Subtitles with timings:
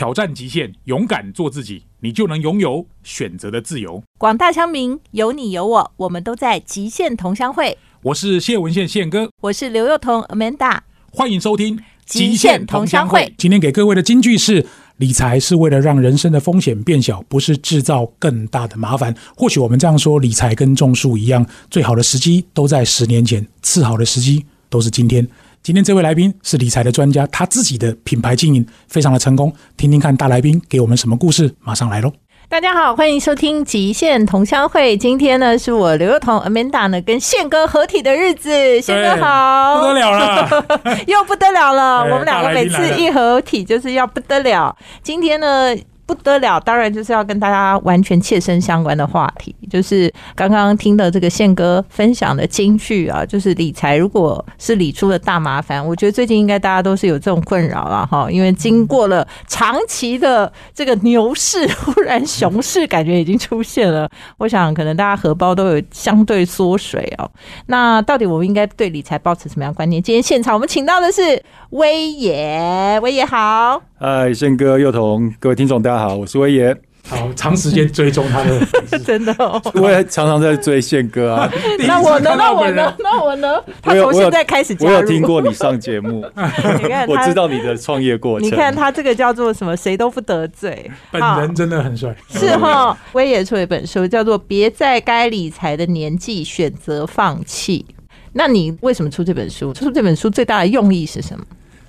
[0.00, 4.02] 挑战极限，勇敢做自己，你就能拥有选择的自由。
[4.16, 7.76] 广大乡民，有你有我，我们都在极限同乡会。
[8.04, 10.78] 我是谢文宪宪哥，我是刘幼彤 Amanda，
[11.12, 11.76] 欢迎收听
[12.06, 13.20] 《极限同乡会》。
[13.36, 14.64] 今天给各位的金句是：
[14.96, 19.14] 理财是为了让人生的风险变小，不是制造更大的麻烦。
[19.36, 25.28] 或许我们这样说，理财跟种树一样，最好的时机都在十年前，次好的时机都是今天。
[25.62, 29.52] 今天这位来宾是理财的专家，他自己的品牌经营非常的成功。
[29.76, 32.10] 听听看大来宾给我们什么故事，马上来喽！
[32.48, 34.96] 大家好，欢迎收听《极限同乡会》。
[34.98, 38.80] 今天呢，是我刘幼彤 Amanda 呢跟宪哥合体的日子。
[38.80, 40.64] 宪哥好，不得了了，
[41.06, 42.04] 又不得了了。
[42.04, 44.74] 我们两个每次一合体就是要不得了。
[45.02, 45.76] 今天呢？
[46.10, 67.30] 不得了，当然就是要跟大家完全切身相关的话题，就是刚刚听的这个宪哥分享的金句啊，就是理财如果是理出了大麻烦，我觉得最近应该大家都是有这种困扰了哈，因为经过了长期的这个牛市，忽然熊市感觉已经出现了，我想可能大家荷包都有相对缩水哦。
[67.66, 70.02] 那到底我们应该对理财保持什么样观念？
[70.02, 73.80] 今天现场我们请到的是威爷，威爷好。
[74.02, 76.74] 嗨，宪哥、幼彤，各位听众，大家好，我是威爷。
[77.06, 78.66] 好，长时间追踪他的，
[79.04, 79.60] 真的、哦。
[79.74, 81.50] 我也常常在追宪哥啊，
[81.86, 82.34] 那我呢？
[82.38, 82.96] 那我呢？
[83.00, 83.62] 那我呢？
[83.82, 84.92] 他从现在开始加我。
[84.94, 86.24] 有听过你上节目，
[86.80, 88.48] 你看我知道你的创业过程。
[88.48, 89.76] 你看他这个叫做什么？
[89.76, 90.90] 谁都不得罪。
[91.10, 92.16] 本人真的很帅。
[92.30, 97.84] 是哈，威爷出了一本书，叫做《别在该理财的年纪选择放弃》。
[98.32, 99.70] 那你为什么出这本书？
[99.74, 101.44] 出这本书最大的用意是什么？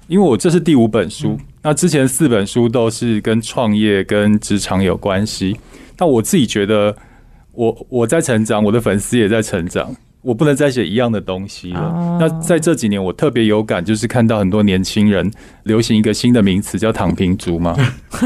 [0.08, 5.56] 因为我这是第五本书，嗯那之前四本书都是跟创业、跟职场有关系。
[5.98, 6.96] 那我自己觉得
[7.52, 11.80] 我，我在成长，我的粉丝也在成长，我不能再写一样的东西了。
[11.80, 15.32] 哦那在这几年，我特别有感，就是看到很多年轻人
[15.64, 17.76] 流行一个新的名词，叫“躺平族”嘛。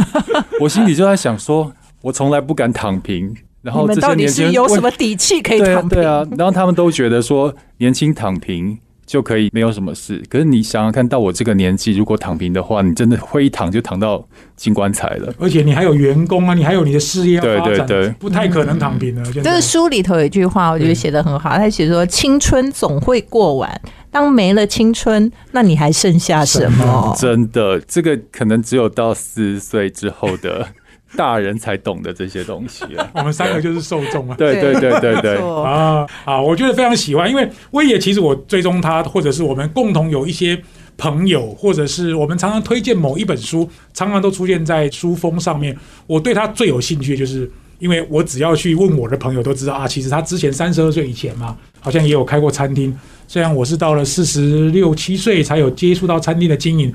[0.59, 3.36] 我心里就在想说，我从来不敢躺平。
[3.61, 5.89] 然后这些你们到底年轻人有什么底气可以躺平？
[5.89, 10.23] 对啊，然后他们都觉得说年轻躺平就可以没有什么事。
[10.30, 15.33] 可是你想想看到我这个年纪，如果躺平的话，你真的会一躺就躺到进棺材了。
[15.39, 19.23] 而且你还有员工啊，你还有你的事业要发展，对对对不太可能躺平了。
[19.26, 21.52] 现在这是书里头有一句话，我觉得写的很好。
[21.58, 30.67] 他写说：“青春总会过完，当没了青春，那你还剩下什么？”真的，这个可能只有到四十岁之后的
[31.15, 33.09] 大人才懂得这些东西啊。
[33.15, 34.36] 我们三个就是受众啊。
[34.37, 36.42] 对对对对对，啊啊！
[36.42, 40.61] 我觉得非常喜欢，因为威爷其实我追踪他，或者是我们共同有一些
[40.98, 45.76] 朋友，或者是我们常常推荐某一本书，常常都出现在书封上面。
[46.08, 47.49] 我对他最有兴趣，就是
[47.80, 52.97] 因为我只要去问我的朋友都知道啊，其实他之前三十二岁以前嘛，好像也有开过餐厅。
[53.27, 56.93] 虽然我是到了四十六七岁才有接触到餐厅的经营，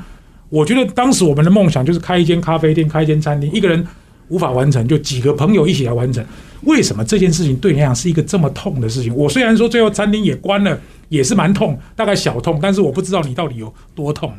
[0.48, 3.84] 我觉得当时我们的梦想就是开一间咖啡店，开一间餐厅，一个人
[4.30, 6.24] 无法完成，就几个朋友一起来完成。
[6.62, 9.14] 为什么这件事情对你来讲是一个这么痛的事情？
[9.14, 14.32] 我虽然说最后餐厅也关了，也是蛮痛，大概小痛，但是我不知道你到底有多痛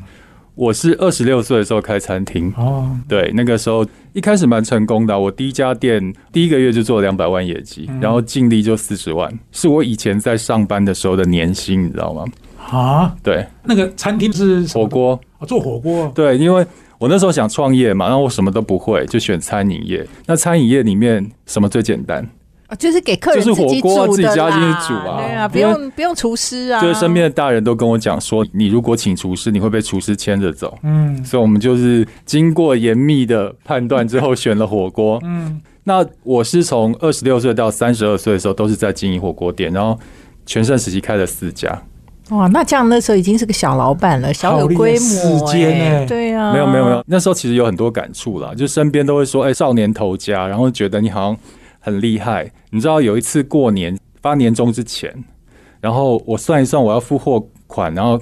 [0.53, 2.53] 我是二十六岁的时候开餐厅。
[2.57, 2.95] 哦。
[3.07, 12.25] 对，那个时候一开始蛮成功的啊、我第一家店第一个月就做两百万业绩，嗯然后净利就四十万，是我以前在上班的时候的年薪，你知道吗？
[12.69, 16.63] 啊，对，那个餐厅是火锅，哦做火锅对，因为
[17.01, 20.07] 我那时候想创业嘛，然后我什么都不会，就选餐饮业。
[20.27, 22.23] 那餐饮业里面什么最简单？
[22.67, 30.77] 啊就是给客人就是火锅自己家进去煮啊对啊，不用不用厨师啊，就是身边的大人都跟我讲说，你如果请厨师，你会被厨师牵着走。
[30.83, 35.19] 嗯所以我们就是经过严密的判断之后选了火锅。
[35.23, 39.99] 嗯，那我是从二十六岁到三十二岁的时候都是在经营火锅店，然后
[40.45, 41.81] 全盛时期开了四家。
[42.31, 51.37] 哇，那这样那时候已经是个小老板了，小有规模、哎哎对啊，没有没有没有，那时候其实有很多感触啦，就身边都会说，哎、少年头家，然后觉得你好像
[51.79, 52.49] 很厉害。
[52.69, 55.13] 你知道有一次过年发年终之前，
[55.81, 58.17] 然后我算一算我要付货款，然后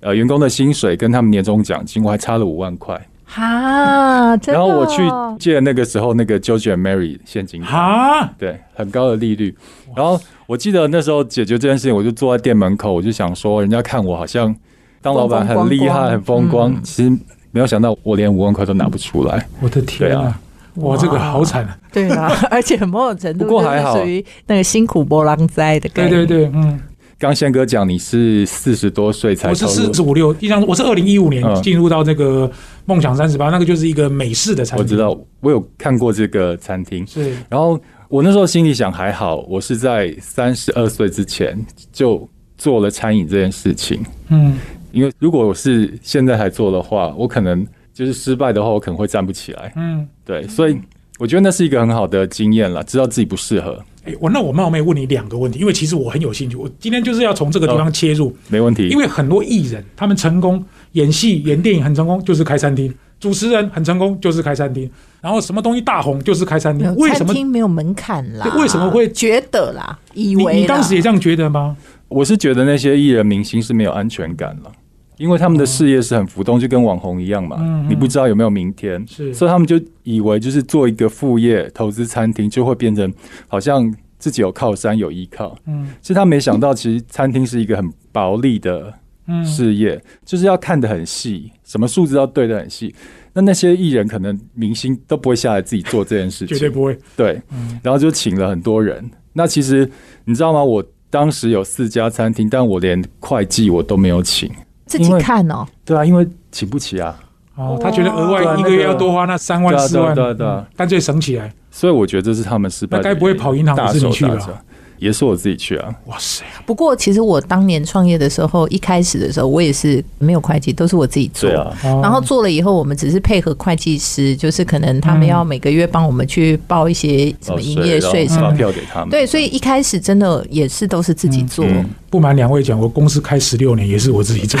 [0.00, 3.00] 呃员工的薪水跟他们年终奖金，我还差了五万块。
[3.34, 5.02] 哈，真的哦、然后我去
[5.38, 9.54] 借那个时候那个 George and Mary 现金卡，对，很高的利率。
[9.96, 14.54] 然后我记得那时候解决这件事情，我就坐在店门口，我就想说，人家看我好像
[15.02, 17.10] 当老板很厉害、很风光，嗯其实
[17.50, 19.46] 没有想到我连五万块都拿不出来。
[19.60, 20.40] 我的天啊！
[20.76, 21.78] 哇，这个好惨啊！
[21.92, 26.26] 对啊， 而且某种程度不过还好属于那个辛苦波浪灾的概念。
[26.26, 26.80] 对对对，嗯，
[27.18, 32.50] 刚宪哥讲你是四十多岁才我是四十五六，印象中我是二零一五年嗯进入到这个
[32.86, 34.84] 梦想三十八，那个就是一个美式的餐厅。
[34.84, 37.06] 我知道，我有看过这个餐厅。
[37.06, 41.58] 是然后我那时候心里想，还好，我是在三十二岁之前
[41.92, 42.28] 就
[42.58, 44.02] 做了餐饮这件事情。
[44.28, 44.58] 嗯，
[44.92, 49.72] 因为如果我是现在还做的话，我可能就是失败的话，我可能会站不起来。
[49.76, 50.76] 嗯，对，所以
[51.18, 58.88] 我觉得那是一个很好的经验了，知道自己不适合，哎，我那我冒昧问你两个问题，因为其实我很有兴趣，我今天就是要从这个地方切入，没问题。
[58.88, 62.90] 因为很多艺人他们成功演戏、演电影很成功，就是开餐厅；
[63.20, 64.90] 主持人很成功，就是开餐厅。
[65.20, 66.92] 然后什么东西大红，就是开餐厅。
[66.96, 67.32] 为什餐么？
[67.32, 68.52] 厅没有门槛啦？
[68.58, 69.96] 为什么会觉得啦？
[70.14, 71.76] 以你为你当时也这样觉得吗？
[72.08, 74.72] 我是觉得那些艺人明星是没有安全感了，
[75.16, 83.12] 因为他们的事业是很浮动，就跟网红一样嘛，你不知道有没有明天，是所以他们就以为就是做一个副业投资餐厅，就会变成
[83.46, 85.56] 好像自己有靠山有依靠。
[85.66, 88.92] 嗯其实他没想到，其实餐厅是一个很薄利的
[89.26, 92.94] 嗯，事业，就是要看得很细，什么数字要对得很细。
[93.32, 96.96] 那那些艺人可能明星都不会下来自己做这件事情， 绝对不会。
[97.16, 99.10] 对，嗯然后就请了很多人。
[99.32, 99.90] 那其实
[100.24, 100.62] 你知道吗？
[100.62, 104.50] 我当时有四家餐厅，但我连会计我都没有请。
[104.86, 107.16] 自己看哦，对啊，因为请不起啊，
[107.56, 111.52] 哦，他觉得额外一个月要多花那三万四万，对啊对啊嗯干脆省起来。
[111.70, 112.98] 所以我觉得这是他们失败。
[112.98, 114.58] 那该不会跑银行大也是你去吧手大脚？
[115.00, 115.92] 也是我自己去啊。
[116.06, 121.50] 哇塞，不过其实我当年创业的时候，一开始的时候，我也是没有会计，都是我自己做。
[121.82, 128.56] 然后做了以后，我们只是配合会计师，就是可能他们要每个月帮我们去报一些什么营业税什么发。
[128.56, 129.10] 票给他们。
[129.10, 134.56] 对，所以一开始真的也是都是自己做，嗯不瞒两位讲，我公司开十六年也是我自己做。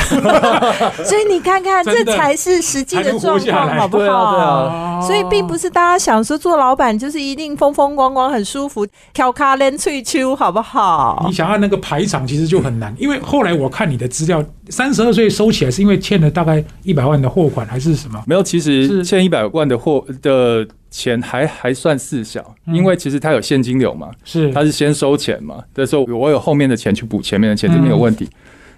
[1.04, 4.00] 所以你看看，这才是实际的状况，好不好？
[4.00, 11.32] 对啊对啊所以并不是大家想说做老板就是一定风风光光、很舒服、挑卡连翠秋，好不好你？
[11.32, 18.20] 想要那个排场，其实就很难，因为后来我看你的资料，三十二岁收起来是因为欠了大概一百万的货款还是什么？
[18.26, 22.76] 没有，其是实欠一百万的货的钱还还算事小，嗯。
[22.76, 24.52] 因为其实他有现金流嘛，是。
[24.52, 28.28] 他是先收钱嘛，这时候我有后面的钱去补前面的钱，这没有问题。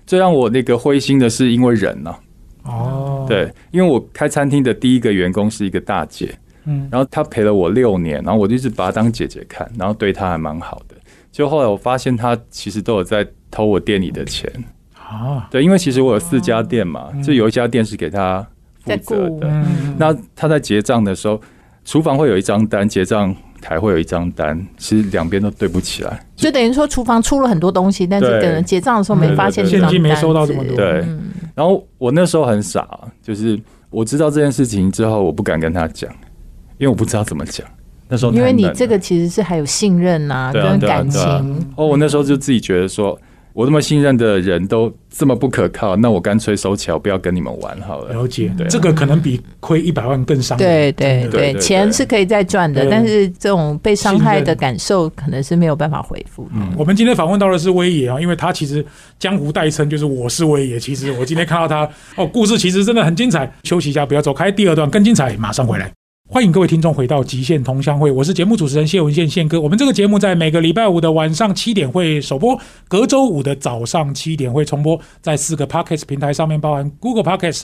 [0.07, 2.17] 最让我那个灰心的是因为人呐、
[2.63, 6.35] 哦，，对，因为我开餐厅的第一个员工是一个大姐，
[6.65, 10.97] 嗯，然后她陪了我六年，然后我就一直把她当姐姐看，然后对她还蛮好的。
[11.31, 14.51] 就后来我发现她其实都有在偷我店里的钱，
[14.95, 18.47] 啊，对，因为其实我有四家店嘛，就有一家店是给她
[18.85, 19.49] 负责的。
[19.51, 21.39] 嗯，那她在结账的时候，
[21.87, 26.27] 厨房会有一张单，结账台会有一张单，其实两边都对不起来。
[26.35, 30.75] 就等于说厨房出了很多东西，但是对可能结账的时候没发现现金没收到这么多。
[30.77, 31.01] 对。
[31.07, 31.31] 嗯。
[31.55, 32.87] 然后我那时候很傻，
[33.23, 36.11] 就是我知道这件事情之后，我不敢跟他讲，
[36.77, 37.65] 因为我不知道怎么讲。
[38.09, 41.23] 那时候因为你这个其实是还有信任呐、跟感情。
[41.77, 43.19] 哦，我那时候就自己觉得说，
[43.57, 48.13] 我这么信任的人都这么不可靠，那我干脆收起来，我不要跟你们玩好了。
[48.13, 50.69] 了解对，啊这个可能比亏一百万更伤人。
[50.69, 56.47] 对对对，对对钱是可以再赚的，但是这种被伤害的感受可能是没有办法回复。
[56.53, 58.85] 嗯我们今天访问到的是威爷啊，因为他其实
[59.19, 60.79] 江湖代称就是我是威爷。
[60.79, 63.51] 其实我今天看到他哦，故事其实真的很精彩。
[63.63, 65.91] 休息一下，不要走开，第二段更精彩，马上回来。
[66.29, 69.61] 欢迎各位听众回到极限同乡会，我是节目主持人谢文宪宪哥。
[69.61, 77.63] 我们这个节目在每个礼拜五的晚上七点会首播，隔周五的早上七点会重播，在四个 Podcast 平台上面，包含 Google Podcast、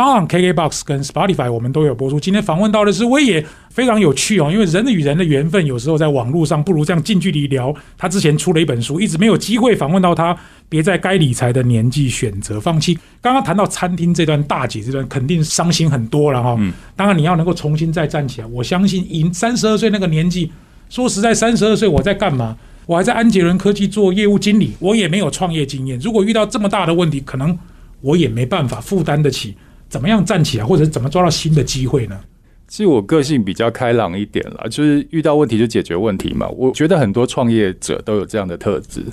[0.00, 2.18] o n KKBox 跟 Spotify，我们都有播出。
[2.18, 7.74] 今天访问到的是威爷，非常有趣哦，因为人与人的缘分有时候在网络上不如这样近距离聊。
[7.98, 10.34] 他之前出了一本书，一直没有机会访问到他。
[10.70, 12.98] 别在该理财的年纪选择放弃。
[13.20, 16.56] 刚刚谈到餐厅这段，大姐这段肯定伤心很多了哈。
[16.58, 20.50] 嗯当然你要能够重新再站起来，我相信以三十二岁那个年纪，
[20.88, 22.56] 说实在，三十二岁我在干嘛？
[22.86, 25.98] 我还在安捷伦科技做业务经理，我也没有创业经验。
[25.98, 27.58] 如果遇到这么大的问题，可能
[28.00, 29.54] 我也没办法负担得起。
[29.92, 32.18] 怎么样站起来，或者是怎么抓到新的机会呢？
[32.66, 36.48] 其实我个性比较开朗一点啦，就是遇到问题就解决问题嘛。
[36.56, 39.04] 我觉得很多创业者都有这样的特质。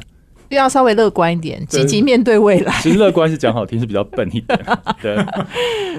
[0.49, 2.73] 就要稍微乐观一点，积极面对未来。
[2.81, 4.57] 其实乐观是讲好听，是比较笨一点。
[5.03, 5.15] 对。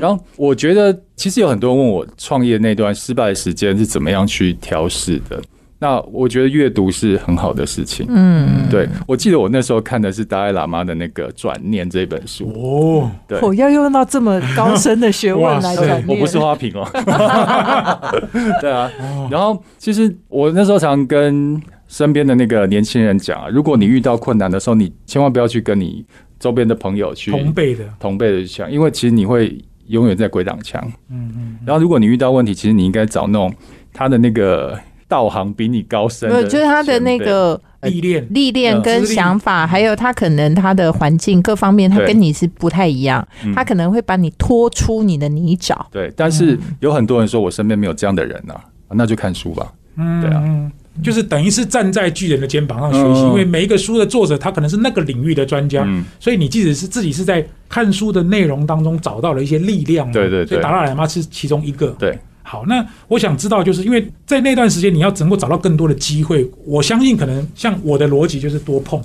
[0.01, 5.43] 然后我觉得，其实有很多人问我创业那段失败的时间是怎么样去调试的。
[5.83, 8.05] 那我觉得阅读是很好的事情。
[8.11, 12.49] 嗯，对，我记得我那时候看的是达赖喇嘛的那个《转念》这本书。
[12.55, 16.05] 哦，对，我要用到这么高深的学问来转念。
[16.07, 16.87] 我不是花瓶哦。
[18.61, 18.91] 对啊，
[19.31, 21.59] 然后其实我那时候常跟
[21.89, 26.05] 身边的那个年轻人讲啊，如果你遇到困难的时候，你千万不要去跟你
[26.39, 30.81] 周边的朋友去同辈的，同辈的讲，因为其实你会永远在鬼挡墙。
[31.09, 33.51] 嗯嗯，然后如果你遇到问题，其实你应该找那种
[33.93, 34.79] 他的那个
[35.11, 37.19] 道行比你高深的，没有，就是他的那。
[37.19, 43.55] 个历练，历练跟想法，还有他可能他的环境各方面，他跟你是不太一样，嗯。
[43.55, 45.75] 他可能会把你拖出你的泥沼。
[45.91, 49.73] 对，但是有很多人说我身边没有这样的人呐、啊，那就看书吧。
[49.97, 50.43] 嗯，对啊。
[50.45, 50.71] 嗯
[51.03, 53.29] 就是等于是站在巨人的肩膀上学习，嗯。
[53.29, 60.47] 因为每一个书的作者他可能是那个领域的专家，嗯，所以你即使是自己是在看书的内容当中找到了一些力量，对对对。
[60.47, 61.89] 所以达赖喇嘛是其中一个。
[61.99, 62.19] 对，
[62.51, 69.01] 好，那我想知道，就是因为在那段时间你要能够找到更多的机会，我相信可能像我的逻辑就是多碰、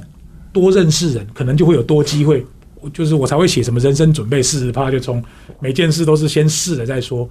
[0.51, 2.43] 多认识人，可能就会有多机会。
[2.91, 5.23] 就是我才会写什么人生准备四十趴，就从
[5.59, 7.29] 每件事都是先试了再说。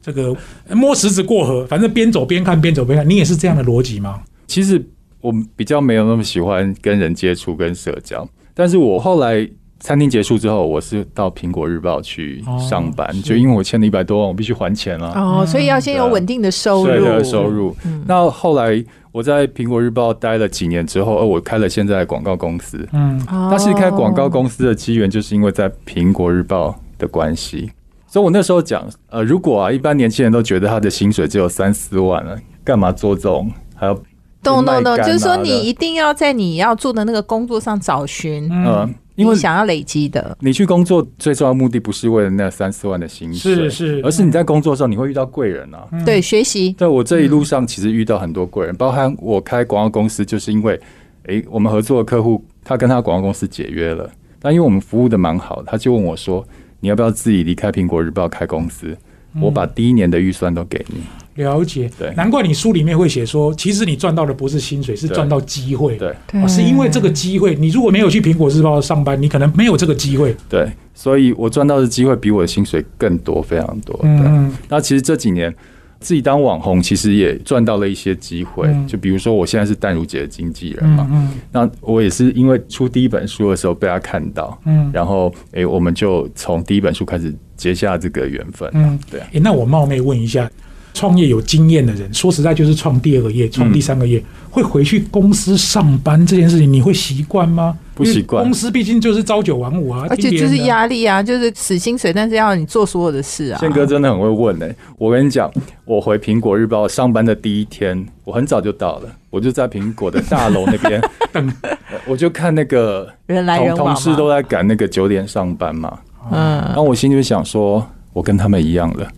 [0.00, 0.36] 这个
[0.70, 3.08] 摸石子过河，反正边走边看，边走边看。
[3.08, 4.20] 你也是这样的逻辑吗？
[4.48, 4.84] 其实
[5.20, 9.48] 我比较没有那么喜欢跟人接触跟社交，但是我后来
[9.82, 17.76] 餐厅结束之后，我是到苹果日报去上班，哦就因为我欠了一百多万，我必须还钱了，哦，所以要先有稳定的收入，税的收入。
[17.84, 22.88] 嗯那后来我在苹果日报待了几年之后，呃，我开了现在的广告公司。
[22.92, 27.70] 嗯，哦但是开广告公司的机缘，就是因为在苹果日报的关系。
[28.06, 33.50] 所以我那时候讲，呃，如果啊，一般年轻人都觉得他的薪水只有三四万了，干嘛做这种？
[33.74, 33.94] 还要
[34.42, 38.64] 懂懂懂，卖干就是说你一定要在你要做的那个工作上找寻嗯。
[38.64, 45.86] 呃，因为想要累积的，你去工作最重要的目的不是为了那三四万的薪水，是是，而是你在工作的时候你会遇到贵人啊。
[45.92, 50.80] 嗯对，学习，在我这一路上，其实遇到很多贵人，包含我开广告公司，就是因为，
[51.24, 56.46] 诶，我们合作的客户他跟他广告公司解约了，但因为我们服务的蛮好，他就问我说，
[56.80, 58.96] 你要不要自己离开苹果日报开公司？
[59.40, 60.96] 我把第一年的预算都给你。
[61.34, 61.90] 了解。
[61.98, 65.96] 对难怪你书里面会写说，其实你赚到的不是薪水，是赚到机会。
[65.96, 70.34] 对哦，是因为这个机会，你如果没有去苹果日报上班，你可能没有这个机会。
[70.48, 73.96] 对，所以我赚到的机会比我的薪水更多，非常多。
[74.02, 75.54] 对，嗯，那其实这几年
[76.00, 78.66] 自己当网红，其实也赚到了一些机会。
[78.66, 88.68] 嗯就比如说，我现在是淡如姐的经纪人嗯嘛，嗯那我也是因为出第一本书的时候被他看到，嗯然后诶、我们就从第一本书开始结下这个缘分。
[88.74, 90.50] 嗯，对啊诶，那我冒昧问一下，
[90.94, 97.74] 创业有经验的人，说实在就是创第二个业、创第三个业，嗯会回去公司上班这件事情，你会习惯吗？
[97.94, 98.44] 不习惯。
[98.44, 103.58] 公司毕竟就是朝九晚五啊，而且就是压力啊，就是死薪水，但是要你做所有的事啊。
[103.58, 105.50] 宪哥真的很会问诶、我跟你讲，
[105.86, 111.00] 我回苹果日报上班的第一天，我很早就到了，我就在苹果的大楼那边
[111.32, 111.70] 等，呃
[112.06, 113.94] 我就看那个人来同人往嘛。
[113.94, 115.98] 同事都在赶那个九点上班嘛，
[116.30, 116.38] 嗯。
[116.38, 117.82] 然嗯，后我心里就想说，
[118.12, 119.08] 我跟他们一样了，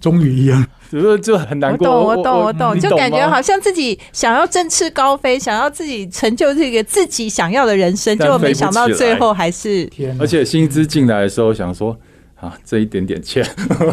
[0.00, 1.88] 终于一样，就是就很难过。
[1.88, 9.88] 我懂，我懂，我懂，就感觉好像自己想要振翅高飞，想要自己成就这个自己想要的人生，但结果没想到最后还是！
[10.18, 11.96] 而且薪资进来的时候，想说
[12.40, 13.44] 啊，这一点点钱，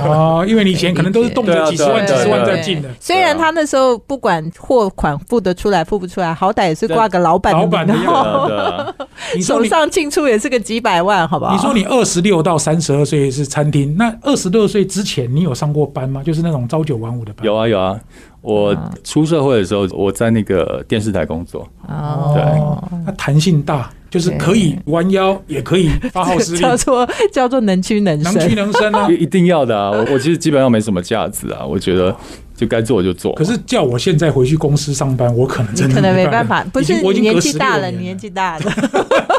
[0.04, 8.96] 哦，因为你以前可能都是动辄几十万、几十万在进的，虽然他那时候不管货款付得出来付不出来，好歹也是挂个老板老板的名样
[9.42, 11.54] 手上进出也是个几百万，好不好？
[11.54, 16.22] 你说你二十六到三十二岁是餐厅，那二十六岁之前你有上过班吗？
[16.24, 17.46] 就是那种朝九晚五的班？
[17.46, 18.00] 有啊有啊。
[18.46, 28.34] 我出社会的时候，我在那个电视台工作，哦，对，它弹性大，就是可以弯腰，也可以发号 施令，叫做叫做能屈能伸。
[28.36, 28.56] 能屈。
[28.56, 29.08] 能伸啊。
[29.10, 29.90] 一 一定要的啊！
[29.90, 32.16] 我我其实基本上没什么架子啊，我觉得
[32.56, 33.34] 就该做就做。
[33.34, 38.72] 可是叫我现在回去公司上班，我可能真的可能没办法，不是我已经年纪大了，年纪大了，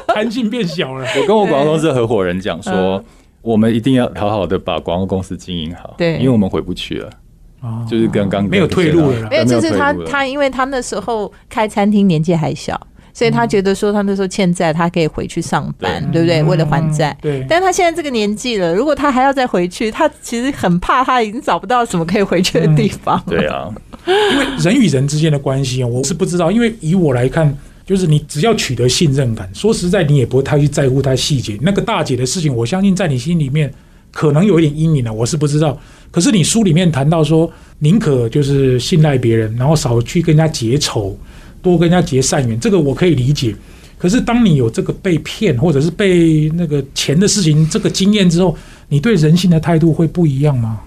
[0.09, 1.07] 弹性变小了。
[1.23, 3.05] 我跟我广告公司合伙人讲说嗯，
[3.43, 6.17] 我们一定要好好的把广告公司经营好，对。
[6.17, 7.13] 因为我们回不去了，哦
[7.89, 12.79] 就是刚刚没有退路了啦没有，就是他他，因为他那时候开餐厅年纪还小，
[13.15, 16.43] 所以他觉得说他那时候欠债，他可以回去上班，对不对？
[16.43, 17.17] 为了还债。
[17.21, 23.23] 嗯对，但他现在这个年纪了，如果他还要再回去，他其实很怕，他已经找不到什么可以回去的地方。
[23.27, 23.73] 对啊，
[24.07, 26.51] 因为人与人之间的关系啊，我是不知道。
[26.51, 31.59] 因为以我来看，就是你只要取得信任感，说实在，你也不会太去在乎他细节。
[31.63, 33.73] 那个大姐的事情，我相信在你心里面
[34.17, 35.79] 可能有一点阴影了，我是不知道。
[36.11, 41.15] 可是你书里面谈到说，宁可就是信赖别人，然后少去跟人家结仇，
[41.61, 43.55] 多跟人家结善缘，这个我可以理解。
[43.99, 48.57] 可是当你有这个被骗或者是被那个钱的事情这个经验之后，
[48.89, 50.81] 你对人性的态度会不一样吗？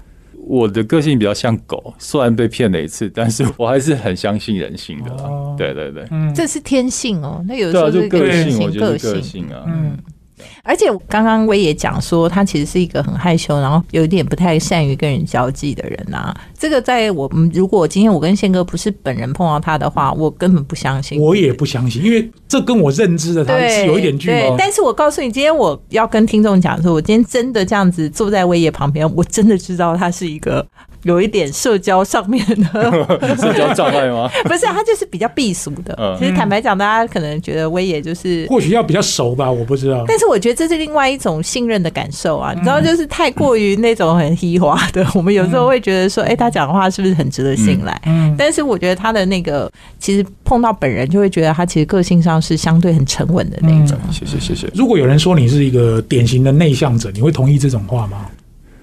[0.48, 5.22] 我的个性比较像狗，虽然被骗了一次，但是我还是很相信人性的啦。
[5.22, 9.62] 哦对对对，嗯，这是天性哦，那有的时对啊，候就是个个性，我觉得个性啊。
[9.68, 9.96] 嗯
[10.62, 16.34] 而且刚刚威也讲说，他其实是一个很害羞，然后有一点不太善于跟人交际的人啊。
[16.58, 21.20] 这个在我们如果今天我跟宪哥不是本人碰到他的话，我根本不相信。
[21.20, 24.54] 我也不相信，因为这跟我认知的他是有一点距离对，。
[24.58, 30.66] 但是我告诉你，今天我要跟听众讲说，我今天真的这样子坐在威爷旁边，我真的知道他是一个
[31.04, 32.90] 有一点社交上面的，
[33.40, 34.28] 社交障碍吗？
[34.44, 35.94] 不是，他就是比较避俗的。
[35.98, 38.46] 嗯其实坦白讲，大家可能觉得威爷就是。
[38.48, 40.04] 或许要比较熟吧，我不知道。
[40.06, 48.00] 但是我觉得这是另外一种信任的感受啊，你知道，就是太过于那种很嘻滑的，我们有时候会觉得说，哎、他讲的话是不是很值得信赖？
[48.06, 53.98] 嗯，但是我觉得他的那个，其实碰到本人就会觉得他其实个性上是相对很沉稳的那种。
[54.12, 54.70] 谢谢谢谢。
[54.74, 58.26] 如果有人说你是一个典型的内向者，你会同意这种话吗？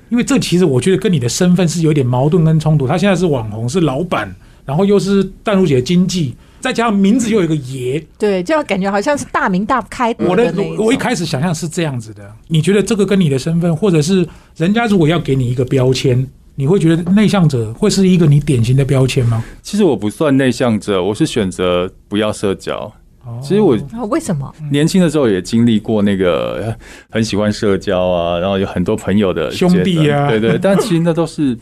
[0.10, 2.86] 因为这其实我觉得跟你的身份是有点矛盾跟冲突。
[2.86, 4.34] 他现在是网红，是老板，
[4.66, 12.32] 然后又是淡如姐的经纪，再加上名字又有一个爷，对，就要感觉好像是大名大开我的我一开始想象是这样子的。
[12.48, 19.44] 你觉得这个跟你的身份，或者是人家如果要给你一个标签，你会觉得内向者会是一个你典型的标签吗？
[19.62, 22.92] 其实我不算内向者，我是选择不要社交。
[23.24, 24.52] 哦其实我啊为什么？
[24.72, 26.76] 年轻的时候也经历过那个呃
[27.10, 31.58] 很喜欢社交啊，然后有很多朋友的兄弟啊对对，但其实那都是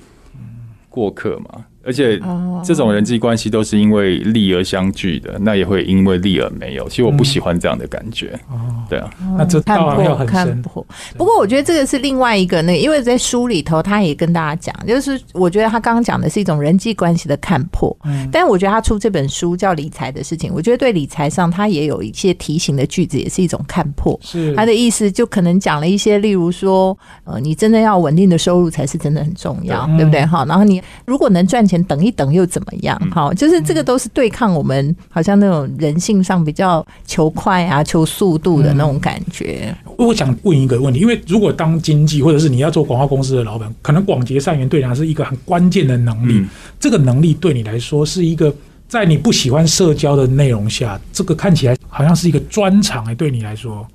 [0.90, 1.66] 过客嘛。
[1.86, 6.90] 而且哦这种人际关系都是因为利而相聚的，那也会因为利而没有。
[6.90, 8.58] 其实我不喜欢这样的感觉，哦，
[8.90, 10.62] 对啊，那这看破看很深。
[10.62, 10.86] 破。
[11.16, 17.96] 不过我觉得这个是另外一个那个，因为在书里头他也跟大家讲，就是我觉得他刚刚讲的是一种人际关系的看破。
[18.06, 24.20] 嗯但我觉得他出这本书叫理财的事情，我觉得对理财上他也有一些提醒的句子，也是一种看破。
[24.24, 30.26] 是他的意思就可能讲了一些，例如说，呃，你真的要稳定的收入才是真的很重要，对对不对？
[30.26, 33.00] 哈，然后你如果能赚钱，等一等又怎么样？
[33.12, 39.76] 好，就是这个都是对抗我们好像那种人性上比较求快啊、求速度的那种感觉。
[39.98, 46.34] 我想问一个问题，因为如果当经济或者是你要做广告公司的老板，可能广结善缘对你来说是一个很关键的能力。
[46.34, 48.54] 嗯这个能力对你来说是一个
[48.88, 53.86] 在你不喜欢社交的内容下，这个看起来好像是一个专长哎，对你来说，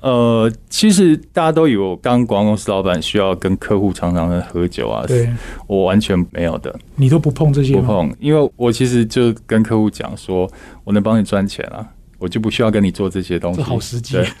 [0.00, 5.28] 呃，其实大家都以为我当广告公司老板需要跟客户常常的喝酒啊，对
[5.66, 7.74] 我完全没有的，你都不碰这些？
[7.74, 10.48] 不碰，因为我其实就跟客户讲说，
[10.84, 11.84] 我能帮你赚钱啊，
[12.18, 13.58] 我就不需要跟你做这些东西。
[13.58, 14.24] 这好实际对，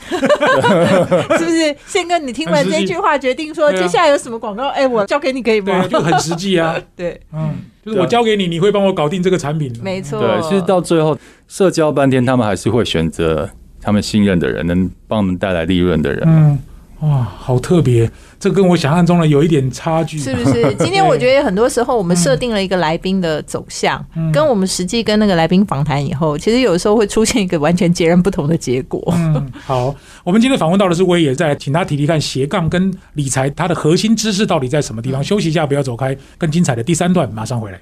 [1.38, 1.76] 是不是？
[1.86, 4.68] 宪哥，你听完这句话，决定说接下来有什么广告？
[4.68, 5.88] 哎、我交给你可以吗对，？
[5.88, 6.76] 就很实际啊。
[6.94, 7.50] 对，嗯，
[7.84, 9.72] 就是我交给你，你会帮我搞定这个产品。
[9.82, 10.20] 没错。
[10.20, 13.50] 对，其实到最后社交半天，他们还是会选择
[13.88, 16.22] 他们信任的人，能帮我们带来利润的人。
[16.26, 16.58] 嗯，
[17.00, 20.18] 哇，好特别，这跟我想象中的有一点差距。
[20.18, 20.62] 是不是？
[20.76, 29.02] 今天我觉得很多时候我们设定了一个来宾的走向，嗯跟我们实际跟那个来宾访谈以后，其实有时候会出现一个完全截然不同的结果。
[29.16, 35.24] 嗯，好，我们今天访问到的是威爷，在请他提提看斜杠跟理财它的核心知识到底在什么地方。
[35.24, 37.80] 休息一下，不要走开，更精彩的第三段马上回来。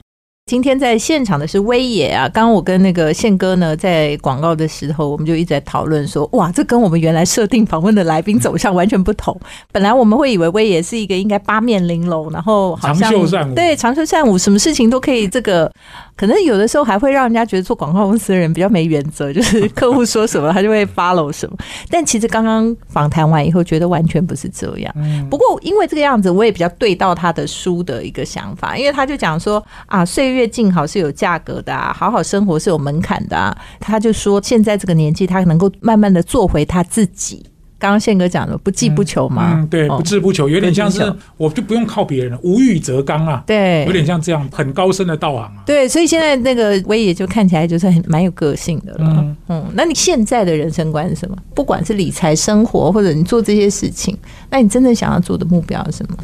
[0.48, 9.37] 今天在现场的是威爷啊，刚刚我跟那个宪哥呢，在广告的时候，我们就一直在讨论说，哇，这跟我们原来设定访问的来宾走向完全不同。
[9.72, 15.68] 本来我们会以为威爷是一个应该八面玲珑，然后好像长袖善舞对长袖善舞，什么事情都可以这个。
[16.14, 21.54] 可能有的时候还会让人家觉得做广告公司的人比较没原则，就是客户说什么他就会 follow 什么。
[21.90, 24.90] 但其实刚刚访谈完以后，觉得完全不是这样。
[24.96, 33.57] 嗯，不过因为这个样子，我也比较对到他的书的一个想法，因为他就讲说啊，岁月静好是有价格的啊，好好生活是有门槛的啊。
[33.79, 37.46] 他就说现在这个年纪，他能够慢慢的做回他自己。
[37.79, 45.62] 刚刚宪哥讲的不计不求嘛，嗯，对，哦不治不求，有点像是我就不用靠别人了，无欲则刚啊，对，有点像这样很高深的道行啊。
[45.66, 49.05] 对，所以现在那个威爷就看起来就是很蛮有个性的了。
[49.18, 51.37] 嗯嗯那你现在的人生观是什么？
[51.55, 54.16] 不管是理财、生活，或者你做这些事情，
[54.49, 56.16] 那你真正想要做的目标是什么？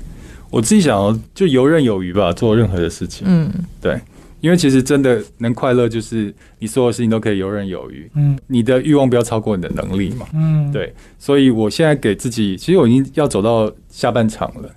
[0.52, 3.26] 我自己想要就游刃有余吧，做任何的事情。
[3.28, 3.98] 嗯，对，
[4.40, 8.08] 因为其实真的能快乐，就是你所有事情都可以游刃有余。
[8.14, 10.26] 嗯你的欲望不要超过你的能力嘛。
[10.34, 14.70] 嗯，，对，所以我现在给自己，其实我已经要走到下半场了，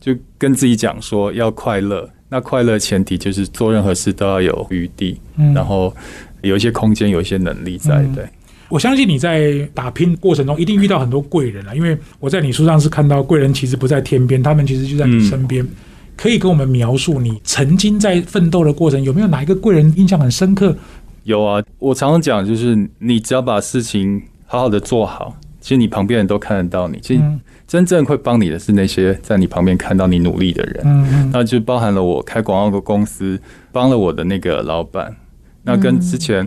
[0.00, 2.08] 就跟自己讲说要快乐。
[2.30, 5.92] 那快乐前提就是做任何事都要有余地，嗯然后
[6.42, 7.96] 有一些空间，有一些能力在。
[7.96, 8.28] 嗯对，
[8.68, 15.66] 我相信你在打拼过程中一定遇到很多贵人了，因为我在你书上是看到贵人其实不在天边，他们其实就在你身边。
[16.16, 20.76] 可以跟我们描述你曾经在奋斗的过程，有没有哪一个贵人印象很深刻？
[21.22, 26.98] 有啊，我常常讲，就是你只要把事情好好的做好，其实你旁边人都看得到你。
[27.00, 31.30] 其实嗯真正会帮你的是那些在你旁边看到你努力的人。
[31.32, 35.14] 那就包含了我开广告的公司，帮了我的那个老板。
[35.62, 36.44] 那跟之前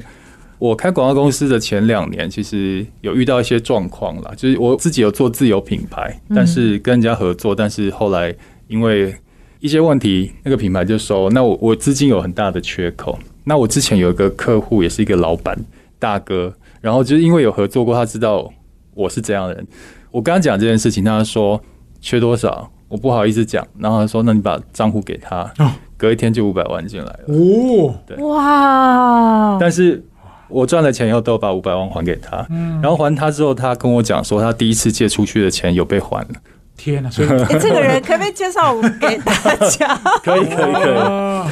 [0.61, 8.31] 我开广告公司的前两年，其实有遇到一些状况啦，就是我自己有做自有品牌，但是跟人家合作，但是后来
[8.67, 9.11] 因为
[9.59, 11.31] 一些问题，那个品牌就收。
[11.31, 13.17] 那我我资金有很大的缺口。
[13.43, 15.57] 那我之前有一个客户，也是一个老板
[15.97, 18.47] 大哥，然后就是因为有合作过，他知道
[18.93, 19.67] 我是这样的人。
[20.11, 21.59] 我跟他讲这件事情，他说
[21.99, 27.19] 缺多少我不好意思讲，然后他说那你把账户给他哦，隔一天就五百万进来了。
[27.29, 30.05] 哦，对哇，但是
[30.51, 32.45] 我赚了钱以后都把五百万还给他，
[32.81, 36.39] 然后还他之后，他跟我讲说他第一次借出去的钱有被还了，
[36.77, 37.09] 天哪！
[37.09, 39.33] 所以 哎，这个人可不可以介绍我给大
[39.69, 39.95] 家？
[40.23, 41.51] 可以可以可以，啊，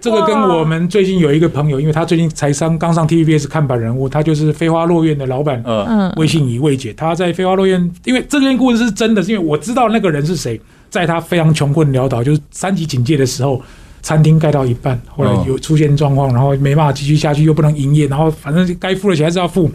[0.00, 5.84] 这个跟我们最近有一个朋友，因为他最近才上刚上 TVBS 看板人物，他就是飞花落院的老板嗯。
[5.88, 13.60] 嗯，魏信怡魏姐，他在飞花落院，因为这件故事是真的，是因为我知道那个人是谁，在他非常穷困潦倒，就是三级警戒的时候，
[14.02, 19.70] 餐厅盖到一半，后来有出现状况，然后没办法继续下去，又不能营业，然后反正该付的钱还是要付。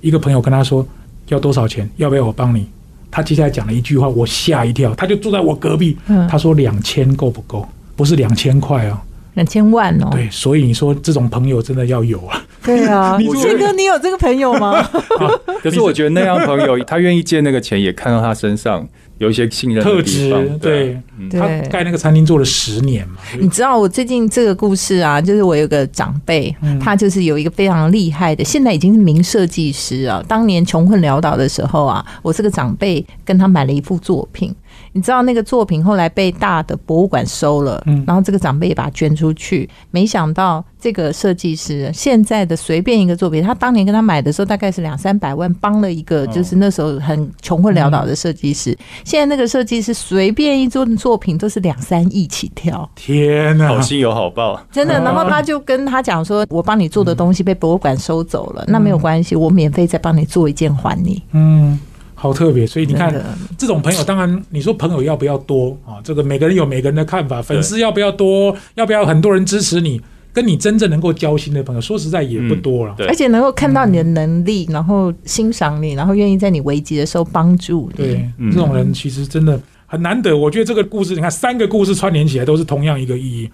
[0.00, 0.84] 一个朋友跟他说
[1.28, 2.66] 要多少钱，要不要我帮你？
[3.10, 7.68] 他接下来讲了一句话，我吓一跳，他就坐在我隔壁，嗯他说两千够不够？
[7.94, 8.98] 不是两千块哦，
[9.34, 12.42] 两千万哦，对，所以你说这种朋友真的要有啊。
[12.64, 14.82] 对啊， 你说谦哥，你有这个朋友吗？
[15.62, 18.88] 可是我觉得那样朋友，他愿意借那个钱，也看到他身上
[19.22, 26.78] 有一些信任特质方，对，他盖那个餐厅做了十年嘛，你知道我最近这个故事啊，就是我有个长辈，嗯。
[26.80, 30.20] 他就是有一个非常厉害的，现在已经是名设计师啊。
[30.26, 34.52] 当年穷困潦倒的时候啊，我这个长辈跟他买了一幅作品。
[34.92, 39.68] 你知道那个作品后来被大的博物馆收了，嗯然后这个长辈也把它捐出去。
[39.90, 48.76] 没想到这个设计师现在的随便一个作品，他当年跟他买的时候大概是两三百万，帮了一个就是那时候很穷困潦倒的设计师。
[49.04, 52.88] 现在那个设计师随便一做作品都是两三亿起跳。
[52.94, 53.80] 天哪好！
[53.80, 61.22] 心有好报，真的，啊然后他就跟他讲说：“我帮你做的东西被博物馆收走了，那没有关系，我免费再帮你做一件还你。
[61.32, 61.78] 嗯，
[62.22, 62.64] 好特别。
[62.64, 63.12] 所以你看，
[63.58, 65.98] 这种朋友，当然你说朋友要不要多啊？
[66.04, 68.56] 这个每个人有每个人的看法，粉丝要不要多？
[68.76, 70.00] 要不要很多人支持你？
[70.32, 72.94] 跟你真正能够交心的朋友，说实在也不多了。
[72.96, 78.04] 对而且能够看到你的能力，然后欣赏你，然后愿意在你危机的时候帮助你。
[78.04, 79.60] 对，嗯这种人其实真的
[79.92, 80.34] 很难得。
[80.34, 83.50] 我觉得这个故事，你看三个故事串联起来都是同样一个意义。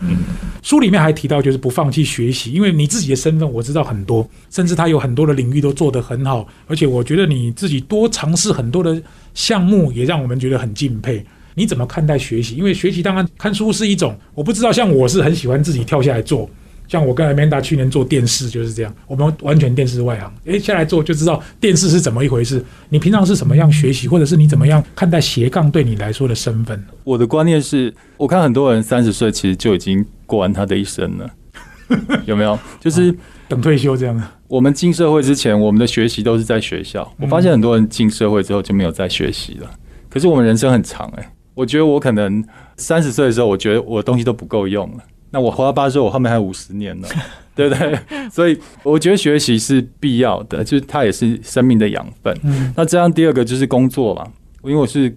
[0.62, 9.02] 书里面还提到，就是不放弃学习，因为你自己的身份我知道很多，甚至他有很多的领域都做得很好，而且我觉得你自己多尝试很多的
[9.34, 11.26] 项目，也让我们觉得很敬佩。
[11.54, 12.54] 你怎么看待学习？
[12.54, 16.48] 因为学习当然看书是一种，我不知道，像我是很喜欢自己跳下来做。
[16.88, 22.64] 像我跟 Amanda 去年做电视就是这样，我们完全电视外行，诶，下来做就知道电视是怎么一回事。
[22.88, 26.82] 你平常是怎么样学习，或者是你怎么样看待斜杠对你来说的身份？
[27.04, 31.30] 我的观念是，我看很多人三十岁其实就已经过完他的一生了，
[32.24, 32.58] 有没有？
[32.80, 33.14] 就是
[33.48, 37.06] 等退休这样的，我们进社会之前，我们的学习都是在学校。
[37.20, 39.70] 我发现很多人进社会之后就没有再学习了。
[40.08, 42.42] 可是我们人生很长哎、我觉得我可能
[42.78, 44.98] 三十岁的时候，我觉得我的东西都不够用了。
[45.30, 47.08] 那我活到八十岁，我后面还有五十年呢，
[47.54, 47.98] 对不对？
[48.30, 52.36] 所以我觉得学习是必要的，就是它也是生命的养分。
[52.42, 54.26] 嗯那这样第二个就是工作嘛，
[54.62, 55.14] 因为我是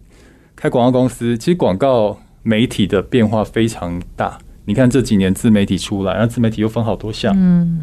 [0.56, 4.38] 开广告公司，其实广告媒体的变化非常大。
[4.65, 7.82] 你看这几年自媒体出来，然后自媒体又分好多项，嗯，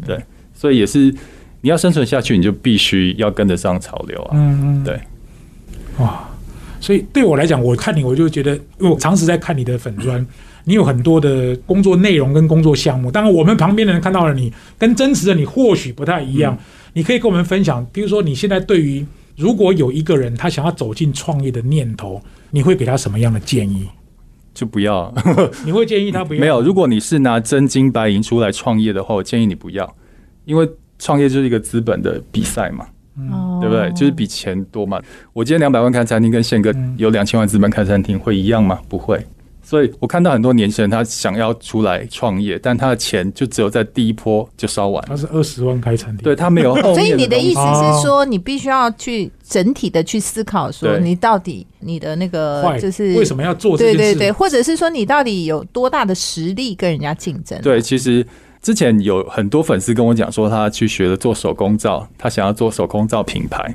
[0.53, 1.13] 所以也是
[1.61, 4.31] 你要生存下去，你就必须要跟得上潮流啊。
[4.33, 4.99] 嗯嗯，对，
[5.97, 6.29] 哇，
[6.79, 10.25] 所以对我来讲，我看你我就觉得，因为我长时在看你的粉砖，
[10.65, 13.11] 你有很多的工作内容跟工作项目。
[13.11, 16.57] 当然，我们旁边的人看到了你，跟真实的你或许不太一样。
[16.93, 23.87] 你可以跟我们分享，比如说你现在对于如果有一个人他想要走进创业的念头，你会给他什么样的建议？
[24.53, 25.13] 就不要
[25.63, 26.39] 你会建议他不要？
[26.39, 26.61] 没有。
[26.61, 29.95] 如果你是拿真金白银出来创业的话，我建议你不要，
[30.45, 30.67] 因为
[30.97, 33.89] 创业就是一个资本的比赛嘛，嗯对不对？
[33.91, 34.99] 就是比钱多嘛。
[35.31, 38.79] 我今天两百万开餐厅，跟宪哥嗯有两千万资本开餐厅会一样吗？
[38.89, 39.23] 不会。
[39.69, 53.97] 所以我看到很多年轻人他想要出来创业，但他的钱就只有在第一波就烧完了，他是二十万开餐厅，对他没有 后面所以你的意思是说，你必须要去整体的去思考，说你到底你的那个就是为什么要做这件事？
[53.97, 57.61] 对对对，或者是说你到底有多大的实力跟人家竞争？
[57.61, 58.25] 对，其实
[58.63, 63.71] 之前有很多粉丝跟我讲说，他去学了做手工皂，他想要做手工皂品牌。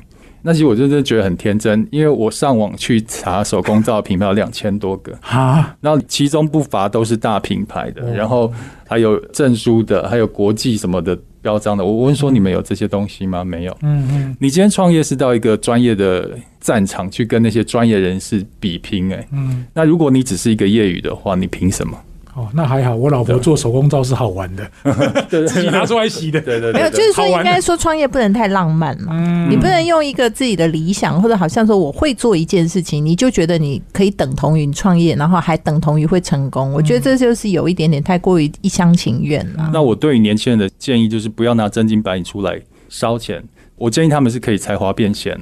[0.47, 8.53] 那其实我真的觉得很天真，因为我上网去查手工皂品牌有两千多个，啊，然后其中不乏都是大品牌的，哦然后
[8.87, 11.83] 还有证书的，还有国际什么的标章的。
[11.83, 13.43] 我问说你们有这些东西吗？
[13.43, 13.75] 没有。
[13.81, 16.29] 嗯嗯你今天创业是到一个专业的
[16.59, 21.97] 战场去跟那些专业人士比拼、欸，嗯，那如果你只是一个业余的话，你凭什么？
[22.35, 24.69] 哦，那还好，我老婆做手工皂是好玩的，
[25.29, 26.41] 对自己拿出来洗的。
[26.41, 29.13] 对对没有，就是说，应该说创业不能太浪漫嘛。
[29.13, 36.73] 嗯你不能用一个自己的理想，或者好像说我会做一件事情，你就觉得你可以等同于创业，然后还等同于会成功。
[36.73, 39.69] 我觉得这就是有一点点太过于一厢情愿了。
[39.71, 43.41] 那我对于年轻人的建议就是不要拿真金白银出来烧钱，
[43.77, 45.39] 我建议他们是可以才华变现，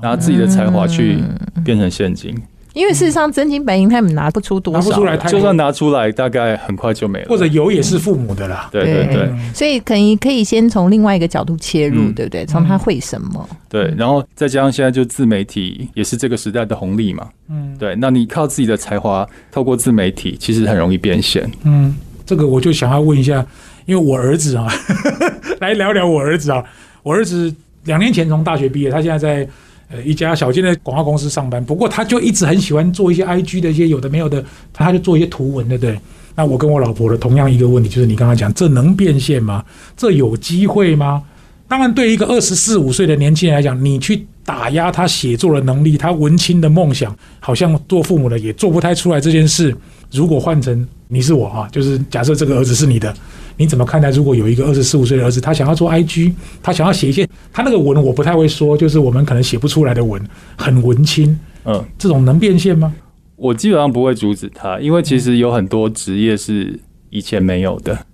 [0.00, 1.18] 拿自己的才华去
[1.62, 2.34] 变成现金。
[2.74, 7.26] 因为事实上真金白银他们拿不出多少，拿不出来太就算拿出来，大概很快就没了。
[7.28, 8.68] 或者有也是父母的啦。
[8.72, 12.46] 对对对嗯所以可以可以先从另外一个角度切入，嗯对不对？
[12.46, 13.48] 从他会什么？
[13.68, 17.28] 对，然后再加上现在就自媒体也是这个时代的红利嘛。
[17.48, 21.50] 嗯对，那你靠自己的才华，透过自媒体，其实很容易变现。
[21.64, 23.44] 嗯，这个我就想要问一下，
[23.86, 24.66] 因为我儿子啊，
[25.60, 26.62] 来聊聊我儿子啊。
[27.02, 27.52] 我儿子
[27.84, 29.48] 两年前从大学毕业，他现在在
[29.92, 31.64] 呃一家小间的广告公司上班。
[31.64, 35.98] 不过他就一直很喜欢做一些 IG 的一些有的没有的，他就做一些图文，对不对？
[36.34, 39.62] 那我跟我老婆的同样一个问题就是，你刚刚讲这能变现吗？
[39.96, 41.22] 这有机会吗？
[41.68, 49.74] 当然，对于一个二十四五岁的年轻人来讲，你去打压他写作的能力，他文青的梦想，好像做父母的也做不太出来这件事。
[50.10, 53.14] 如果换成你是我啊，就是假设这个儿子是你的，
[53.58, 54.08] 你怎么看待？
[54.08, 62.94] 如果有一个二十四五岁的儿子，他想要做 IG，他想要写一些他那个文我不太会说，就是我们可能写不出来的文，很文青，嗯，这种能变现吗？
[63.36, 68.06] 我基本上不会阻止他，因为其实有很多职业是以前没有的。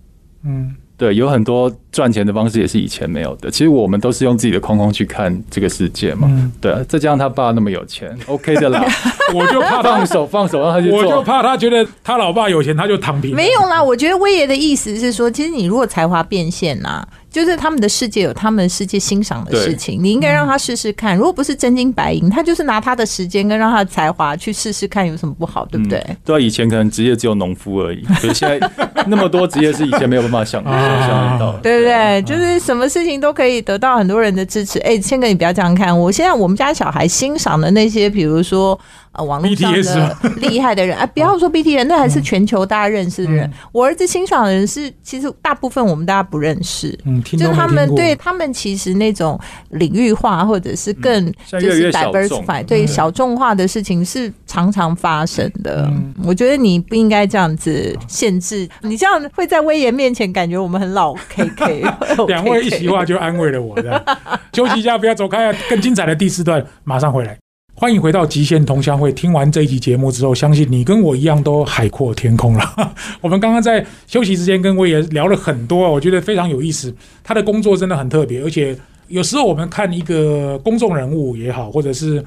[0.42, 3.48] 嗯，对，有很多赚钱的方式也是以前没有的。
[3.50, 6.26] 其实我们都是用自己的框框去看这个世界嘛。
[6.28, 8.84] 嗯对啊，再加上他爸那么有钱，OK 的啦，
[9.32, 11.22] 我就怕他放，手放手让他去做我就。
[11.22, 13.32] 怕他觉得他老爸有钱，他就躺平。
[13.32, 21.16] 没有啦，我觉得威爷的意思是说，其实你如果才华变现呐、就是他们的世界有他们世界欣赏的事情，你应该让他试试看。
[21.16, 25.98] 如果不是真金白银，他就是拿他的时间跟让他的才华去试试看有什么不好，对不对？
[26.08, 28.70] 嗯对啊，以前可能职业只有农夫而已， 可是现在
[29.06, 31.58] 那么多职业是以前没有办法想啊想象得到的。
[31.62, 32.22] 对不对？
[32.22, 34.78] 就是什么事情都可以得到很多人的支持。
[34.80, 35.96] 哎，谦哥，你不要这样看。
[35.98, 38.78] 我现在我们家小孩欣赏的那些，比如说
[39.12, 43.50] 呃网络上 BTS 的厉害的人啊，不要说 BT 人，那还是全球大家认识的人。
[43.72, 46.96] 我儿子欣赏的人是，其实大部分我们大家不认识。
[47.04, 49.38] 嗯，听就是他们对他们其实那种
[49.70, 55.86] 领域化或者是更就是 diversify 对小众化的事情是常常发生的。
[55.88, 61.84] 嗯我觉得你不应该这样子限制，你这样会在威严面前感觉我们很老 KK。
[62.28, 63.80] 两位一席话就安慰了我。
[63.80, 64.04] 这样
[64.52, 65.56] 休息一下，不要走开啊！
[65.70, 67.38] 更精彩的第四段马上回来。
[67.80, 69.12] 欢迎回到极限同乡会。
[69.12, 72.92] 听完这一集节目之后，相信你跟我一样都海阔天空了。
[73.22, 76.92] 我们刚刚在休息时间跟威爷聊了很多，我觉得非常有意思。
[77.22, 82.20] 他的工作真的很特别，而且有时候我们看一个公众人物也好，或者是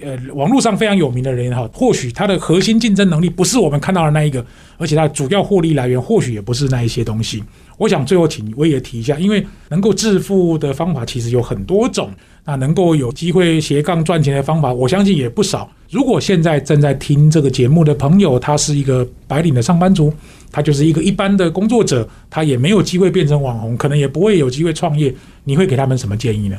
[0.00, 4.44] 呃网络上非常有名的人也好，或许他的核心竞争能力不是我们看到的那一个，
[4.78, 7.42] 而且他的主要获利来源或许也不是那一些东西。
[7.78, 12.10] 我想最后请我也提一下，因为能够致富的方法其实有很多种，
[12.44, 15.68] 那能够有机会斜杠赚钱的方法，我相信也不少。
[15.90, 20.12] 如果现在正在听这个节目的朋友，他是一个白领的上班族，
[20.50, 25.12] 他就是一个一般的工作者，他也没有机会变成网红，可能也不会有机会创业，
[25.44, 26.56] 你会给他们什么建议呢？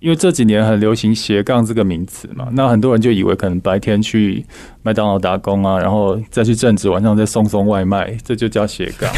[0.00, 4.44] 因为这几年很流行斜杠这个名词嘛，那很多人就以为可能白天去
[4.82, 9.10] 麦当劳打工啊，然后再去正职，晚上再送送外卖，这就叫斜杠。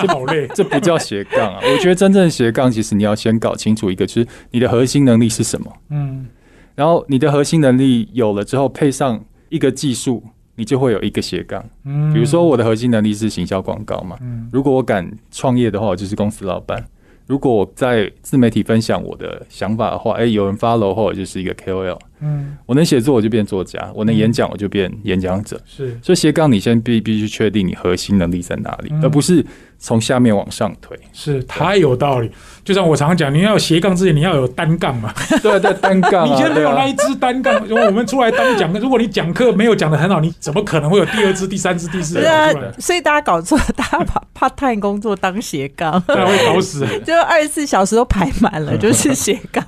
[0.00, 1.60] 这 好累，这不叫斜杠啊！
[1.62, 5.72] 我觉得真正斜杠，其实你要先搞清楚一个，就是你的核心能力是什么。
[5.90, 6.26] 嗯
[6.74, 10.22] 然后你的核心能力有了之后，配上一个技术，
[10.54, 11.64] 你就会有一个斜杠。
[11.84, 16.84] 嗯，比如说我的核心能力是行销广告嘛，嗯如果我敢创业的话，我就是公司老板。
[17.28, 21.98] 如果我在自媒体分享我的想法的话，哎，有人 follow 后，我就是一个 KOL。
[22.20, 25.60] 嗯我能写作，我就变作家；我能演讲，我就变演讲者。
[25.66, 29.44] 是所以斜杠，你先必必须确定你核心能力在哪里，嗯而不是
[29.78, 30.98] 从下面往上推。
[31.12, 32.30] 是太有道理。
[32.64, 35.12] 就像我常常讲，你要有斜杠之前，你要有单杠嘛。
[35.42, 49.64] 对对，单杠、啊， 你先没有那一支单杠，如果我们出来当讲，如果你讲课没有讲的很好，你怎么可能会有第二支、第三支、第四支是啊？，所以大家搞错，大家把 part time 工作当斜杠，那会搞死， 就二十四小时都排满了， 就是斜杠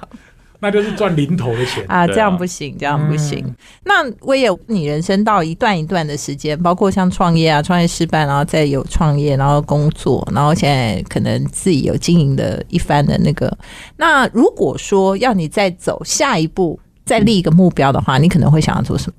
[0.60, 1.84] 那就是赚零头的钱。
[1.88, 3.44] 啊，这样不行，这样不行。
[3.46, 13.56] 嗯那我也你人生到一段一段的时间，包括像创业啊，创业失败，然后再有创业，然后工作，然后现在可能自己有经营的一番的那个。
[13.96, 19.14] 那如果说要你再走下一步，再立一个目标的话，你可能会想要做什么？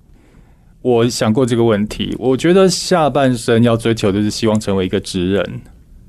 [0.82, 5.62] 我想过这个问题，我觉得下半生要追求的是希望成为一个职人。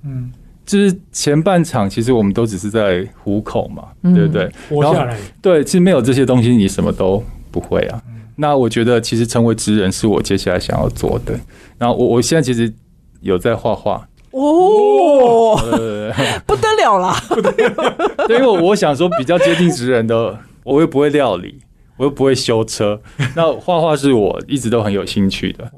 [0.05, 0.31] 嗯，
[0.64, 4.51] 就是前半场，其实我们都只是在糊口嘛，嗯对不对？
[4.68, 8.03] 活下来，对，其实没有这些东西，你什么都不会啊。
[8.37, 11.38] 那我觉得，其实成为职人是我接下来想要做的。
[11.79, 12.72] 然后我我现在其实
[13.20, 16.12] 有在画画，哦，呃，
[16.46, 17.14] 不得了啦！
[18.27, 21.59] 对，因为我想说比较接近职人的，我又不会料理，
[21.98, 23.01] 我又不会修车，
[23.37, 25.70] 那画画是我一直都很有兴趣的。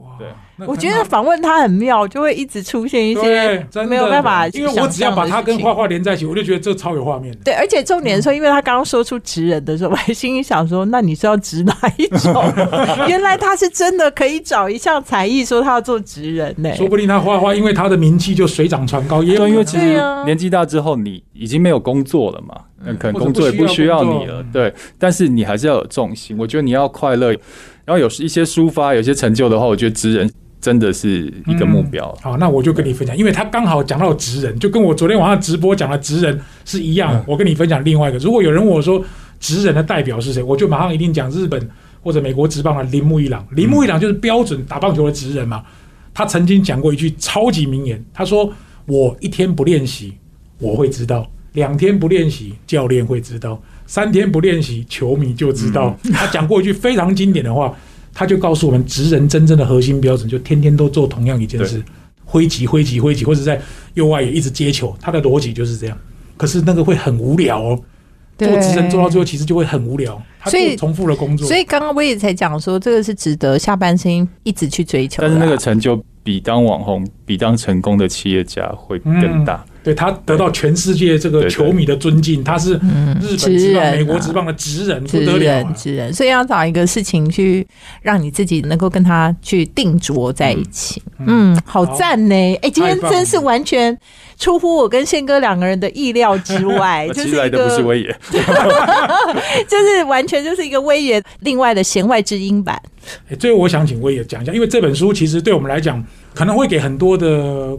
[0.67, 7.41] 我觉得访问他很妙，就会一直出现一些，没有办法因为我只要把他跟画画连在一起，我就觉得这超有画面的。
[7.45, 12.45] 对，而且重点是说，因为他刚刚说出职人的时候，我还心里想说，那你是要职哪一种？
[13.09, 24.73] 原来他是真的可以找一项才艺说他要做职人呢、说不定他画画，因为他的名气就水涨船高，也有，因为其实年纪大之后，你已经没有工作了嘛，嗯，可能工作也不需要你了对。
[24.99, 27.31] 但是你还是要有重心，我觉得你要快乐，
[27.85, 30.31] 然后有一些抒发，有些成就的话，我觉得职人
[30.65, 32.11] 真的是一个目标。
[32.23, 37.15] 好，那我就跟你分享，因为他刚好讲到职人，就跟我昨天晚上直播讲的职人是一样。
[37.15, 39.05] 嗯我跟你分享另外一个，如果有人问我说
[39.39, 43.47] 职人的代表是谁，我就马上一定讲日本或者美国职棒的铃木一朗。
[43.51, 45.63] 铃木一朗就是标准打棒球的职人嘛。
[46.15, 48.51] 他曾经讲过一句超级名言，他说
[48.89, 50.15] ：“我一天不练习，
[50.59, 55.95] 我会知道；两天不练习，教练会知道；三天不练习，球迷就知道。
[56.15, 57.77] 他讲过一句非常经典的话，
[58.15, 61.83] 他就告诉我们，职人真正的核心标准就天天都做同样一件事，
[62.25, 63.61] 挥击、挥击、挥击，或者在
[63.95, 65.99] 右外也一直接球，他的逻辑就是这样。
[66.37, 67.81] 可是那个会很无聊哦，
[68.39, 71.47] 做职人做到最后其实就会很无聊，他所以重复的工作。
[71.47, 75.27] 所以刚刚我也才讲说，这个是值得下半生一直去追求啊。
[75.27, 79.65] 但是那个成就比当网红、比当成功的企业家会更大。
[79.85, 85.73] 对他得到全世界这个球迷的尊敬，他是嗯日本职棒、美国职棒的职人，不职得了！
[85.77, 87.67] 职人，所以要找一个事情去
[88.01, 91.03] 让你自己能够跟他去定着在一起。
[91.27, 92.35] 嗯，好赞呢！
[92.63, 93.97] 哎，今天真是完全
[94.39, 98.17] 出乎我跟宪哥两个人的意料之外， 就是的不是，威爷，
[99.69, 102.81] 就是完全就是一个威爷另外的弦外之音版。
[103.29, 106.03] 哎最后我想请威爷讲一下，因为这本书其实对我们来讲，
[106.35, 107.77] 可能会给很多的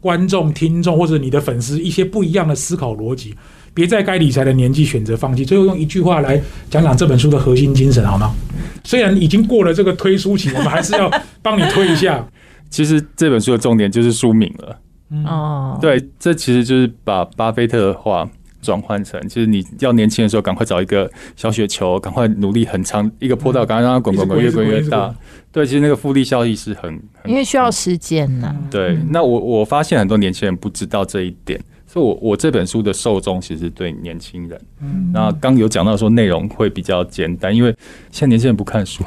[0.00, 3.34] 观众、听众或者你的粉丝一些不一样的思考逻辑。
[3.74, 5.44] 别在该理财的年纪选择放弃。
[5.44, 8.34] 最后用一句话来讲讲这本书的核心精神，好吗？
[8.84, 11.10] 虽然已经过了这个推书期，我们还是要
[11.42, 12.26] 帮你推一下。
[12.70, 14.78] 其实这本书的重点就是书名了。
[15.10, 18.26] 嗯，哦，对，这其实就是把巴菲特的话
[18.66, 25.14] 转换成，就是你要年轻的时候赶快找一个小雪球，赶快努力很长一个坡道，赶快让它滚滚滚，越滚滚越大。
[25.52, 26.82] 对，其实那个复利效益是很
[27.22, 28.98] 很因为需要时间呐、对。
[29.10, 34.60] 那我我发现很多年轻人不知道这一点，所以我我这本书的受众其实对年轻人。
[34.82, 37.74] 嗯那刚有讲到说内容会比较简单，因为
[38.10, 39.02] 现在年轻人不看书，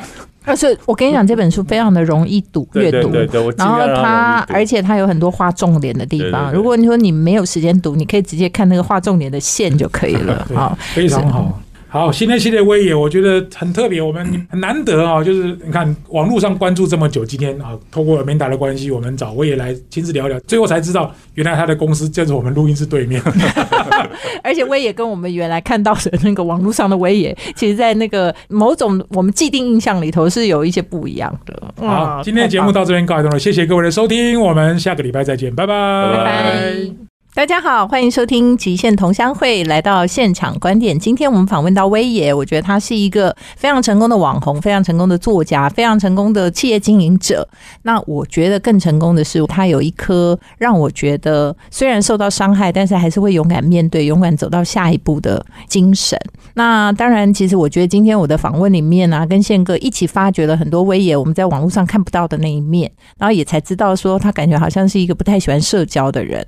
[0.50, 3.10] 而且我跟你讲，这本书非常的容易读阅读。
[3.10, 6.52] 对对对，然后它，而且它有很多画重点的地方。
[6.52, 10.44] 如果你说你没有时间读，你可以直接看那个画重点的线就可以了。
[10.50, 11.62] 对好，非常好。
[11.90, 23.22] 好，新的系列威也我觉得很特别，我们很难得啊，就是你看网络上关注这么久，今天啊，透过 Amanda 的关系，我们找威也来亲自聊聊，最后才知道，原来他的公司就是我们录音室对面。
[24.44, 31.62] 而且威也跟我们原来看到的那个网络上的威也，其实，在那个某种我们既定印象里头是有一些不一样的。
[31.76, 37.09] 好，今天的节目到这边告一段落，谢谢各位的收听，我们下个礼拜再见，拜拜，拜拜拜。
[37.40, 41.00] 大家好，欢迎收听《极限同乡会》，来到现场观点。
[41.00, 47.48] 今天我们访问到威爷，我觉得他是一个非常成功的网红，非常成功的作家，非常成功的企业经营者。
[47.84, 56.20] 那我觉得更成功的是，他有一颗让我觉得虽然受到伤害，但是还是会勇敢面对、勇敢走到下一步的精神。
[56.56, 66.46] 那当然，其实我觉得今天我的访问里面啊，跟宪哥一起发掘了很多威爷我们在网络上看不到的那一面，然后也才知道说他感觉好像是一个不太喜欢社交的人。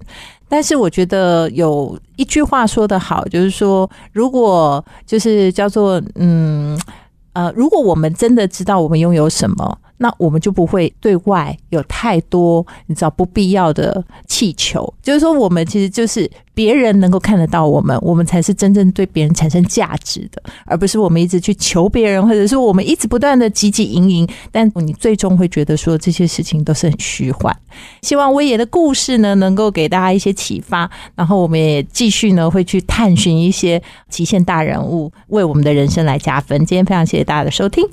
[0.52, 6.78] 但是我觉得有一句话说的好，就是说，如果就是叫做嗯
[7.32, 14.92] 呃，如果我们真的知道我们拥有什么，那我们就不会对外有太多你知道不必要的气球。
[15.04, 27.56] 就是说，我们其实就是别人能够看得到我们，我们才是真正对别人产生价值的，而不是我们一直去求别人，或者是我们一直不断的汲汲营营，但你最终会觉得说这些事情都是很虚幻。
[28.02, 30.90] 希望威爷的故事呢，能够给大家一些启发。
[31.16, 36.58] 然后我们也继续呢，会去探寻一些极限大人物，为我们的人生来加分。
[36.66, 37.86] 今天非常谢谢大家的收听。